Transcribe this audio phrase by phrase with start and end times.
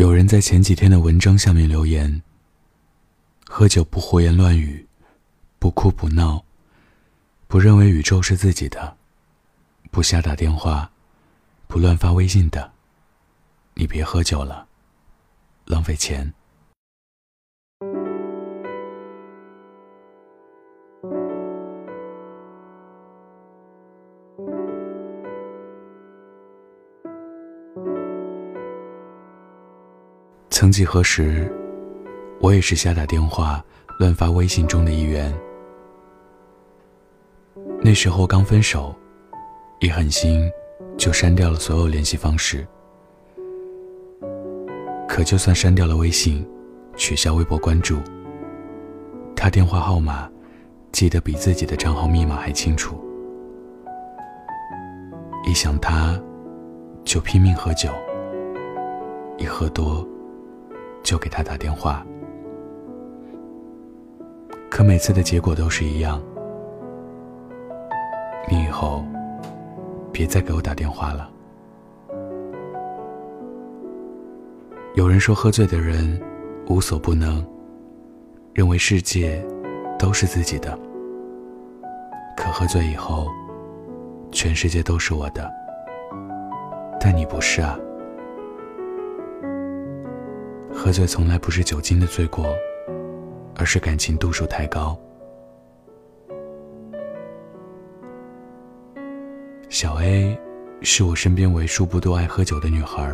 [0.00, 2.22] 有人在前几天的文章下面留言
[3.46, 4.86] ：“喝酒不胡言乱语，
[5.58, 6.42] 不哭不闹，
[7.46, 8.96] 不认为宇宙是自己的，
[9.90, 10.90] 不瞎打电话，
[11.66, 12.72] 不乱发微信的，
[13.74, 14.66] 你别喝酒了，
[15.66, 16.32] 浪费钱。”
[30.70, 31.52] 曾几何时，
[32.40, 33.60] 我也是瞎打电话、
[33.98, 35.34] 乱发微信中的一员。
[37.82, 38.94] 那时候刚分手，
[39.80, 40.48] 一狠心
[40.96, 42.64] 就删掉了所有联系方式。
[45.08, 46.48] 可就算删掉了微信，
[46.94, 47.98] 取消微博关注，
[49.34, 50.30] 他电话号码
[50.92, 52.96] 记得比自己的账号密码还清楚。
[55.48, 56.16] 一想他，
[57.02, 57.88] 就拼命喝酒，
[59.36, 60.08] 一喝多。
[61.02, 62.06] 就给他打电话，
[64.70, 66.22] 可每次的结果都是一样。
[68.48, 69.04] 你以后
[70.12, 71.30] 别再给我打电话了。
[74.94, 76.20] 有人说，喝醉的人
[76.68, 77.44] 无所不能，
[78.52, 79.44] 认为世界
[79.98, 80.78] 都是自己的。
[82.36, 83.28] 可喝醉以后，
[84.32, 85.50] 全世界都是我的。
[87.00, 87.78] 但你不是啊。
[90.72, 92.54] 喝醉从来不是酒精的罪过，
[93.56, 94.98] 而是感情度数太高。
[99.68, 100.38] 小 A
[100.80, 103.12] 是我身边为数不多爱喝酒的女孩。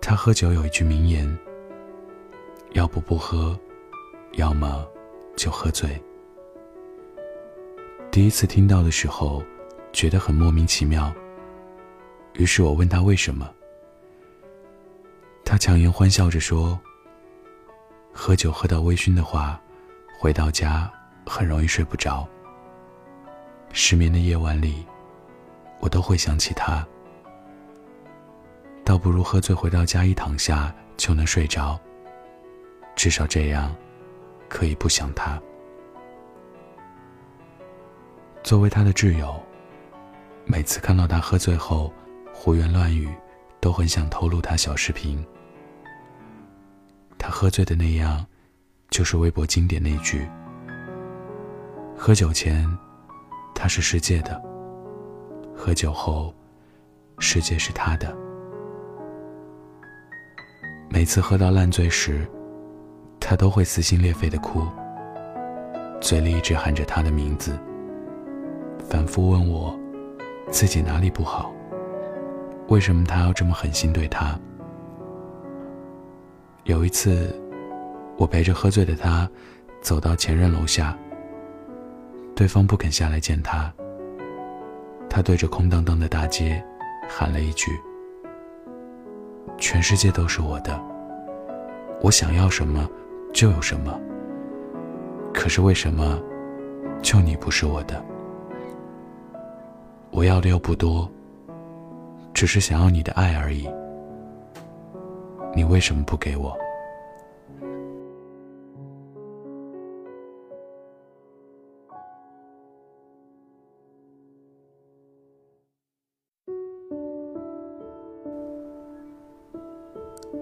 [0.00, 1.38] 她喝酒有一句名言：
[2.72, 3.58] 要不不喝，
[4.32, 4.86] 要么
[5.34, 6.00] 就喝醉。
[8.10, 9.42] 第一次听到的时候，
[9.92, 11.12] 觉得很莫名其妙。
[12.34, 13.50] 于是我问她为什么。
[15.44, 16.78] 他强颜欢笑着说
[18.12, 19.60] ：“喝酒喝到微醺的话，
[20.18, 20.90] 回到家
[21.26, 22.26] 很容易睡不着。
[23.72, 24.84] 失眠的夜晚里，
[25.80, 26.84] 我都会想起他。
[28.84, 31.78] 倒不如喝醉回到家一躺下就能睡着。
[32.96, 33.74] 至少这样，
[34.48, 35.40] 可以不想他。
[38.42, 39.40] 作为他的挚友，
[40.46, 41.92] 每次看到他喝醉后
[42.32, 43.08] 胡言乱语，
[43.60, 45.24] 都很想偷录他小视频。”
[47.26, 48.22] 他喝醉的那样，
[48.90, 50.28] 就是微博经典那句
[51.96, 52.68] ：“喝酒前，
[53.54, 54.38] 他是世界的；
[55.56, 56.34] 喝酒后，
[57.18, 58.14] 世界是他的。”
[60.90, 62.28] 每次喝到烂醉时，
[63.18, 64.60] 他都会撕心裂肺的哭，
[66.02, 67.58] 嘴里一直喊着他的名字，
[68.86, 69.74] 反复问我
[70.50, 71.50] 自己哪里不好，
[72.68, 74.38] 为什么他要这么狠心对他。
[76.64, 77.38] 有一次，
[78.16, 79.28] 我陪着喝醉的他
[79.82, 80.96] 走到前任楼下，
[82.34, 83.70] 对方不肯下来见他。
[85.10, 86.64] 他对着空荡荡的大街
[87.06, 87.70] 喊了一句
[89.58, 90.80] ：“全世界都是我的，
[92.00, 92.88] 我想要什么
[93.34, 94.00] 就有什么。
[95.34, 96.18] 可是为什么
[97.02, 98.02] 就你不是我的？
[100.10, 101.06] 我要的又不多，
[102.32, 103.68] 只是想要你的爱而已。”
[105.56, 106.56] 你为什么不给我？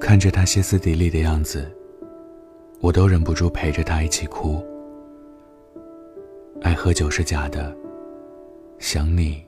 [0.00, 1.70] 看着他歇斯底里的样子，
[2.80, 4.62] 我都忍不住陪着他一起哭。
[6.60, 7.74] 爱喝酒是假的，
[8.78, 9.42] 想你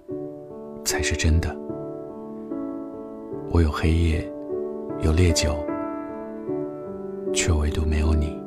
[0.85, 1.55] 才是真的。
[3.51, 4.34] 我有黑夜。
[5.05, 5.55] 有烈酒，
[7.35, 8.43] 却唯独没有你。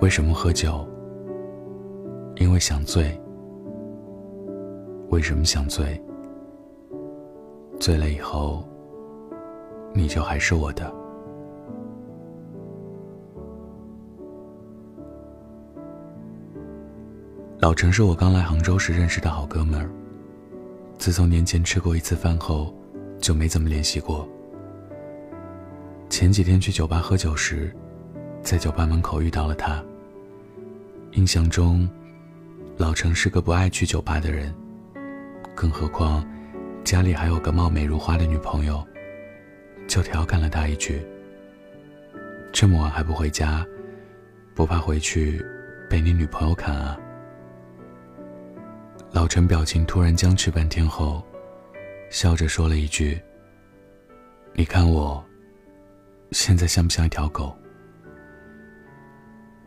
[0.00, 0.86] 为什么喝酒？
[2.36, 3.20] 因为想醉。
[5.08, 6.00] 为什么想醉？
[7.80, 8.62] 醉了以后，
[9.92, 10.94] 你就还是我的。
[17.58, 19.90] 老陈是我刚来杭州时认识的好哥们儿。
[21.00, 22.74] 自从年前吃过一次饭后，
[23.18, 24.28] 就没怎么联系过。
[26.10, 27.74] 前几天去酒吧喝酒时，
[28.42, 29.82] 在酒吧门口遇到了他。
[31.12, 31.88] 印象中，
[32.76, 34.54] 老程是个不爱去酒吧的人，
[35.54, 36.22] 更何况
[36.84, 38.86] 家里还有个貌美如花的女朋友，
[39.88, 41.00] 就调侃了他一句
[42.52, 43.66] ：“这么晚还不回家，
[44.54, 45.42] 不怕回去
[45.88, 47.00] 被你女朋友砍啊？”
[49.12, 51.20] 老陈表情突然僵持半天后，
[52.10, 53.20] 笑着说了一句
[54.54, 55.22] ：“你看我，
[56.30, 57.52] 现在像不像一条狗？”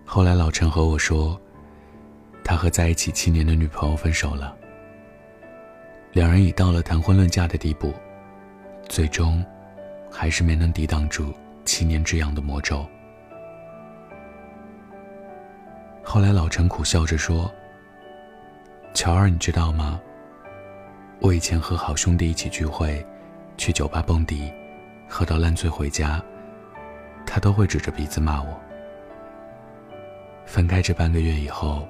[0.05, 1.39] 后来老陈和我说，
[2.41, 4.55] 他和在一起七年的女朋友分手了，
[6.13, 7.93] 两人已到了谈婚论嫁的地步，
[8.87, 9.45] 最终，
[10.09, 11.33] 还是没能抵挡住
[11.65, 12.85] 七年之痒的魔咒。
[16.01, 17.51] 后来老陈苦笑着说
[18.93, 19.99] ：“乔儿，你知道吗？
[21.19, 23.03] 我以前和好兄弟一起聚会，
[23.57, 24.53] 去酒吧蹦迪，
[25.09, 26.21] 喝到烂醉回家，
[27.25, 28.59] 他都会指着鼻子骂我。
[30.45, 31.87] 分开这半个月以后，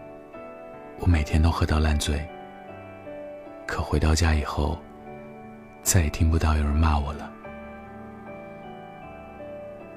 [1.00, 2.26] 我每天都喝到烂醉。
[3.68, 4.80] 可回到家以后，
[5.82, 7.30] 再也听不到有人骂我了。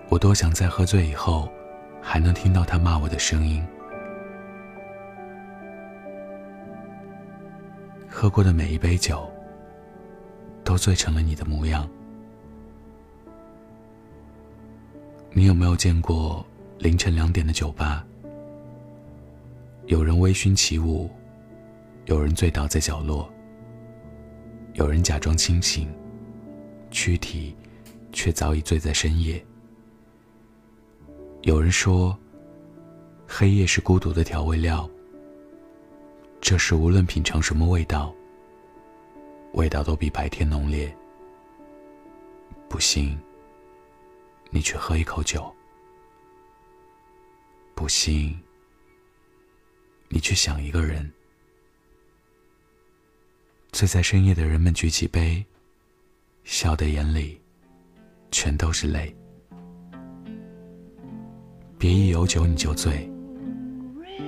[0.08, 1.48] 我多想在喝醉以后，
[2.02, 3.64] 还能听到他骂我的声音。”
[8.18, 9.30] 喝过的每一杯酒，
[10.64, 11.86] 都醉成了你的模样。
[15.34, 16.42] 你有没有见过
[16.78, 18.06] 凌晨两点的酒吧？
[19.84, 21.10] 有人微醺起舞，
[22.06, 23.30] 有人醉倒在角落，
[24.72, 25.86] 有人假装清醒，
[26.90, 27.54] 躯体
[28.12, 29.44] 却早已醉在深夜。
[31.42, 32.16] 有人说，
[33.28, 34.88] 黑夜是孤独的调味料。
[36.48, 38.14] 这时，无论品尝什么味道，
[39.54, 40.96] 味道都比白天浓烈。
[42.68, 43.18] 不信，
[44.50, 45.52] 你去喝一口酒；
[47.74, 48.38] 不信，
[50.08, 51.12] 你去想一个人。
[53.72, 55.44] 醉在深夜的人们举起杯，
[56.44, 57.40] 笑的眼里
[58.30, 59.12] 全都是泪。
[61.76, 63.10] 别一有酒你就醉，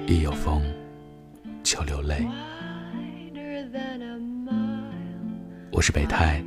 [0.09, 0.61] 一有风。
[1.69, 2.27] 就流泪。
[5.71, 6.43] 我是北太，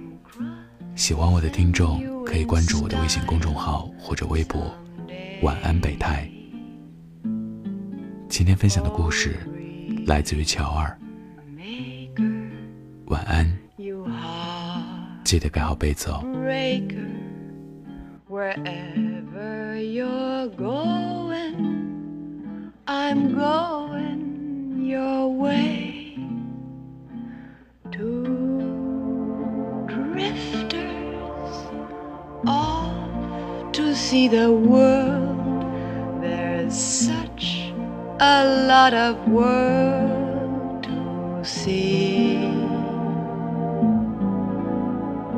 [0.96, 4.76] 喜欢我的听众可以关注我的微信公众号或者微博。
[5.44, 6.28] 晚安，北太。
[8.30, 9.38] 今天分享的故事
[10.08, 10.98] 来自于乔二。
[13.06, 13.46] 晚安，
[15.24, 16.26] 记得盖好被子哦。
[24.92, 26.18] Your way
[27.94, 28.10] to
[29.88, 31.56] drifters
[32.46, 35.64] off to see the world.
[36.22, 37.72] There's such
[38.20, 42.36] a lot of world to see.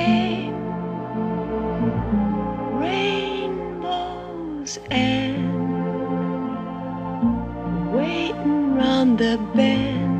[9.05, 10.14] on the bed.